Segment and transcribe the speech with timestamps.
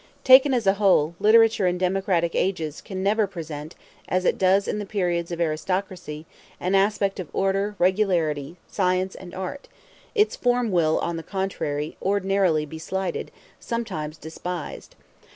[0.23, 3.75] Taken as a whole, literature in democratic ages can never present,
[4.07, 6.25] as it does in the periods of aristocracy,
[6.59, 9.67] an aspect of order, regularity, science, and art;
[10.15, 13.29] its form will, on the contrary, ordinarily be slighted,
[13.59, 14.95] sometimes despised.